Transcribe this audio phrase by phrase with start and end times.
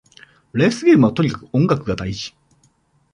[0.53, 2.35] レースゲームはとにかく音楽が大事